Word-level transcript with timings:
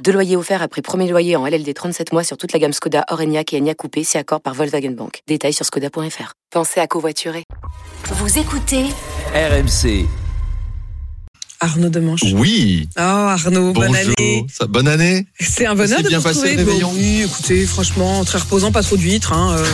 Deux 0.00 0.12
loyers 0.12 0.36
offerts 0.36 0.62
après 0.62 0.82
premier 0.82 1.08
loyer 1.08 1.36
en 1.36 1.46
LLD 1.46 1.72
37 1.72 2.12
mois 2.12 2.24
sur 2.24 2.36
toute 2.36 2.52
la 2.52 2.58
gamme 2.58 2.72
Skoda, 2.72 3.04
Orenia 3.10 3.42
et 3.52 3.56
Enya 3.58 3.74
Coupé, 3.74 4.02
si 4.02 4.18
accord 4.18 4.40
par 4.40 4.54
Volkswagen 4.54 4.90
Bank. 4.90 5.20
Détails 5.28 5.52
sur 5.52 5.64
skoda.fr. 5.64 6.32
Pensez 6.50 6.80
à 6.80 6.86
covoiturer. 6.88 7.44
Vous 8.10 8.38
écoutez 8.38 8.86
RMC. 9.34 10.06
Arnaud 11.60 11.90
Demanche. 11.90 12.22
Oui. 12.34 12.88
Oh 12.96 13.00
Arnaud, 13.00 13.72
bonne 13.72 13.86
Bonjour. 13.92 14.14
année. 14.18 14.46
Ça- 14.52 14.66
bonne 14.66 14.88
année. 14.88 15.26
C'est 15.38 15.66
un 15.66 15.76
bonheur 15.76 16.02
de 16.02 16.08
bien 16.08 16.18
vous 16.18 16.24
passé, 16.24 16.56
le 16.56 16.64
réveillon 16.64 16.90
oui, 16.92 17.22
écoutez, 17.22 17.64
franchement, 17.66 18.24
très 18.24 18.38
reposant, 18.38 18.72
pas 18.72 18.82
trop 18.82 18.96
d'huîtres. 18.96 19.32
Hein, 19.32 19.56
euh. 19.58 19.66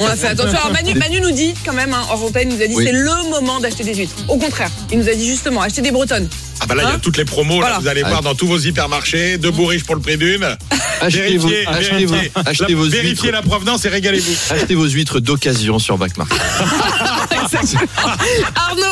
on 0.00 0.06
a 0.06 0.16
fait 0.16 0.26
attention. 0.26 0.58
Alors 0.58 0.72
Manu, 0.72 0.94
Manu 0.98 1.20
nous 1.20 1.30
dit 1.30 1.54
quand 1.64 1.72
même, 1.72 1.94
hein, 1.94 2.02
hors 2.10 2.24
antenne, 2.24 2.50
il 2.50 2.56
nous 2.56 2.62
a 2.64 2.66
dit 2.66 2.74
Oui. 2.74 2.84
c'est 2.84 2.92
le 2.92 3.30
moment 3.30 3.60
d'acheter 3.60 3.84
des 3.84 3.94
huîtres. 3.94 4.16
Au 4.28 4.38
contraire, 4.38 4.70
il 4.90 4.98
nous 4.98 5.08
a 5.08 5.14
dit 5.14 5.24
justement 5.28 5.60
acheter 5.60 5.82
des 5.82 5.92
bretonnes. 5.92 6.28
Ah 6.66 6.74
bah 6.74 6.74
là, 6.74 6.82
il 6.82 6.86
y 6.86 6.92
Hein 6.92 6.96
a 6.96 6.98
toutes 6.98 7.16
les 7.16 7.24
promos, 7.24 7.60
là, 7.60 7.78
vous 7.80 7.86
allez 7.86 8.02
voir 8.02 8.22
dans 8.22 8.34
tous 8.34 8.48
vos 8.48 8.58
hypermarchés, 8.58 9.38
deux 9.38 9.52
bourriches 9.52 9.84
pour 9.84 9.94
le 9.94 10.00
prix 10.00 10.16
d'une. 10.16 10.44
Achetez 11.00 11.36
vos, 11.36 11.46
Vérifiez, 11.46 11.66
achetez 11.68 12.06
vérifiez, 12.06 12.32
achetez 12.44 12.72
la, 12.72 12.74
vos 12.74 12.84
vérifiez 12.88 13.26
huîtres. 13.26 13.30
la 13.30 13.42
provenance 13.42 13.84
et 13.84 13.88
régalez-vous. 13.88 14.34
Achetez 14.50 14.74
vos 14.74 14.88
huîtres 14.88 15.20
d'occasion 15.20 15.78
sur 15.78 15.96
Back 15.96 16.16
Market. 16.16 16.40
Arnaud, 18.56 18.82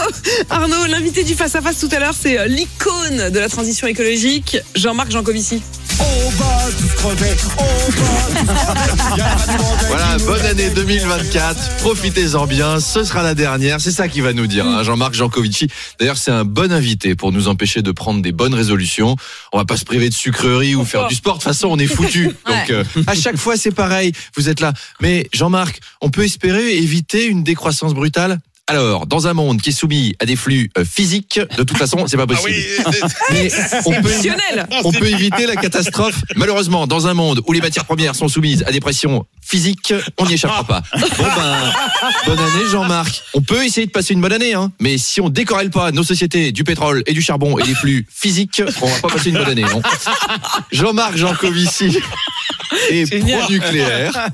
Arnaud, 0.50 0.86
l'invité 0.88 1.24
du 1.24 1.34
face 1.34 1.56
à 1.56 1.62
face 1.62 1.80
tout 1.80 1.88
à 1.90 1.98
l'heure, 1.98 2.14
c'est 2.18 2.38
euh, 2.38 2.46
l'icône 2.46 3.30
de 3.30 3.38
la 3.40 3.48
transition 3.48 3.88
écologique, 3.88 4.58
Jean-Marc 4.76 5.10
Jancovici. 5.10 5.60
Voilà, 9.88 10.16
bonne 10.26 10.46
année 10.46 10.70
2024. 10.70 11.76
Profitez-en 11.78 12.46
bien. 12.46 12.80
Ce 12.80 13.04
sera 13.04 13.22
la 13.22 13.34
dernière. 13.34 13.80
C'est 13.80 13.90
ça 13.90 14.08
qui 14.08 14.20
va 14.20 14.32
nous 14.32 14.46
dire, 14.46 14.66
hein, 14.66 14.82
Jean-Marc 14.82 15.14
Jancovici. 15.14 15.68
D'ailleurs, 16.00 16.16
c'est 16.16 16.30
un 16.30 16.44
bon 16.44 16.72
invité 16.72 17.14
pour 17.14 17.32
nous 17.32 17.48
empêcher 17.48 17.82
de 17.82 17.92
prendre 17.92 18.22
des 18.22 18.32
bonnes 18.32 18.54
résolutions. 18.54 19.16
On 19.52 19.58
va 19.58 19.64
pas 19.64 19.76
se 19.76 19.84
priver 19.84 20.08
de 20.08 20.14
sucreries 20.14 20.74
ou 20.74 20.84
faire 20.84 21.06
du 21.06 21.14
sport. 21.14 21.34
De 21.34 21.38
toute 21.38 21.44
façon, 21.44 21.68
on 21.70 21.78
est 21.78 21.86
foutu. 21.86 22.24
Donc, 22.46 22.70
euh, 22.70 22.84
à 23.06 23.14
chaque 23.14 23.36
fois, 23.36 23.56
c'est 23.56 23.72
pareil. 23.72 24.12
Vous 24.36 24.48
êtes 24.48 24.60
là. 24.60 24.72
Mais 25.00 25.28
Jean-Marc, 25.32 25.80
on 26.00 26.10
peut 26.10 26.24
espérer 26.24 26.76
éviter 26.76 27.26
une 27.26 27.44
décroissance 27.44 27.94
brutale? 27.94 28.38
Alors, 28.66 29.06
dans 29.06 29.26
un 29.26 29.34
monde 29.34 29.60
qui 29.60 29.68
est 29.70 29.72
soumis 29.72 30.14
à 30.20 30.24
des 30.26 30.36
flux 30.36 30.70
euh, 30.78 30.84
physiques, 30.84 31.38
de 31.58 31.62
toute 31.64 31.76
façon, 31.76 32.06
c'est 32.06 32.16
pas 32.16 32.22
Ah 32.22 32.26
possible. 32.26 32.54
oui, 32.54 32.94
Mais 33.32 33.50
on 33.84 33.92
peut, 34.00 34.10
on 34.84 34.92
peut 34.92 35.06
éviter 35.08 35.46
la 35.46 35.56
catastrophe. 35.56 36.22
Malheureusement, 36.36 36.86
dans 36.86 37.06
un 37.06 37.12
monde 37.14 37.42
où 37.46 37.52
les 37.52 37.60
matières 37.60 37.84
premières 37.84 38.14
sont 38.14 38.28
soumises 38.28 38.64
à 38.66 38.72
des 38.72 38.80
pressions 38.80 39.26
physiques, 39.42 39.92
on 40.18 40.24
n'y 40.24 40.34
échappera 40.34 40.64
pas. 40.64 40.82
Bon 40.98 41.24
ben, 41.36 41.72
bonne 42.26 42.38
année 42.38 42.64
Jean-Marc. 42.70 43.22
On 43.34 43.42
peut 43.42 43.62
essayer 43.64 43.86
de 43.86 43.92
passer 43.92 44.14
une 44.14 44.22
bonne 44.22 44.32
année, 44.32 44.54
hein. 44.54 44.72
Mais 44.80 44.96
si 44.96 45.20
on 45.20 45.28
décorrèle 45.28 45.68
pas 45.70 45.92
nos 45.92 46.02
sociétés 46.02 46.50
du 46.50 46.64
pétrole 46.64 47.02
et 47.06 47.12
du 47.12 47.20
charbon 47.20 47.58
et 47.58 47.64
des 47.64 47.74
flux 47.74 48.06
physiques, 48.10 48.62
on 48.80 48.86
va 48.86 48.98
pas 49.00 49.08
passer 49.08 49.28
une 49.28 49.36
bonne 49.36 49.50
année, 49.50 49.62
non 49.64 49.82
Jean-Marc 50.72 51.16
Jancovici 51.18 51.98
est 52.90 53.06
pro-nucléaire. 53.06 54.30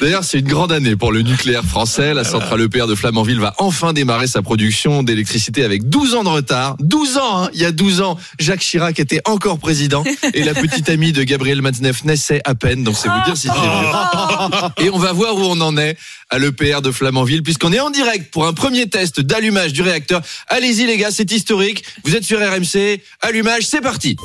D'ailleurs, 0.00 0.24
c'est 0.24 0.38
une 0.38 0.48
grande 0.48 0.72
année 0.72 0.96
pour 0.96 1.12
le 1.12 1.22
nucléaire 1.22 1.64
français. 1.64 2.14
La 2.14 2.24
centrale 2.24 2.62
EPR 2.62 2.86
de 2.86 2.94
Flamanville 2.94 3.40
va 3.40 3.54
enfin 3.58 3.92
démarrer 3.92 4.26
sa 4.26 4.42
production 4.42 5.02
d'électricité 5.02 5.64
avec 5.64 5.88
12 5.88 6.14
ans 6.14 6.24
de 6.24 6.28
retard. 6.28 6.76
12 6.80 7.18
ans, 7.18 7.42
hein 7.44 7.50
Il 7.54 7.60
y 7.60 7.64
a 7.64 7.72
12 7.72 8.00
ans, 8.00 8.18
Jacques 8.38 8.60
Chirac 8.60 8.98
était 8.98 9.20
encore 9.24 9.58
président 9.58 10.04
et 10.34 10.44
la 10.44 10.54
petite 10.54 10.88
amie 10.88 11.12
de 11.12 11.22
Gabriel 11.22 11.62
Matzneff 11.62 12.04
naissait 12.04 12.40
à 12.44 12.54
peine. 12.54 12.84
Donc 12.84 12.96
c'est 12.96 13.08
vous 13.08 13.24
dire 13.24 13.36
si 13.36 13.48
c'est 13.48 13.54
vieux. 13.54 14.86
Et 14.86 14.90
on 14.90 14.98
va 14.98 15.12
voir 15.12 15.36
où 15.36 15.42
on 15.42 15.60
en 15.60 15.76
est 15.76 15.96
à 16.30 16.38
l'EPR 16.38 16.80
de 16.82 16.90
Flamanville 16.90 17.42
puisqu'on 17.42 17.72
est 17.72 17.80
en 17.80 17.90
direct 17.90 18.30
pour 18.30 18.46
un 18.46 18.52
premier 18.52 18.88
test 18.88 19.20
d'allumage 19.20 19.72
du 19.72 19.82
réacteur. 19.82 20.22
Allez-y 20.48 20.86
les 20.86 20.96
gars, 20.96 21.10
c'est 21.10 21.30
historique. 21.30 21.84
Vous 22.04 22.16
êtes 22.16 22.24
sur 22.24 22.38
RMC. 22.38 23.00
Allumage, 23.20 23.64
c'est 23.66 23.80
parti. 23.80 24.16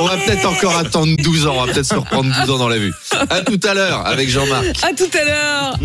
On 0.00 0.06
va 0.06 0.16
peut-être 0.16 0.46
encore 0.46 0.76
attendre 0.76 1.14
12 1.18 1.46
ans. 1.46 1.54
On 1.56 1.66
va 1.66 1.72
peut-être 1.72 1.86
se 1.86 1.94
reprendre 1.94 2.34
12 2.40 2.50
ans 2.50 2.58
dans 2.58 2.68
la 2.68 2.78
vue. 2.78 2.92
À 3.28 3.42
tout 3.42 3.60
à 3.64 3.74
l'heure 3.74 4.06
avec 4.06 4.30
Jean-Marc. 4.30 4.64
À 4.82 4.94
tout 4.94 5.10
à 5.12 5.24
l'heure. 5.24 5.78